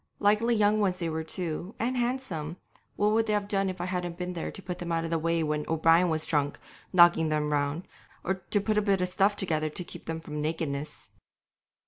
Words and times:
Likely 0.17 0.55
young 0.55 0.79
ones 0.79 0.97
they 0.97 1.09
were 1.09 1.23
too, 1.23 1.75
and 1.77 1.95
handsome, 1.95 2.57
what 2.95 3.11
would 3.11 3.27
they 3.27 3.33
have 3.33 3.47
done 3.47 3.69
if 3.69 3.79
I 3.79 3.85
hadn't 3.85 4.17
been 4.17 4.33
there 4.33 4.49
to 4.49 4.61
put 4.63 4.79
them 4.79 4.91
out 4.91 5.03
of 5.03 5.11
the 5.11 5.19
way 5.19 5.43
when 5.43 5.63
O'Brien 5.67 6.09
was 6.09 6.25
drunk, 6.25 6.55
and 6.85 6.93
knocking 6.93 7.29
them 7.29 7.49
round, 7.49 7.87
or 8.23 8.33
to 8.33 8.59
put 8.59 8.79
a 8.79 8.81
bit 8.81 9.01
of 9.01 9.09
stuff 9.09 9.35
together 9.35 9.69
to 9.69 9.83
keep 9.83 10.05
them 10.07 10.19
from 10.19 10.41
nakedness? 10.41 11.09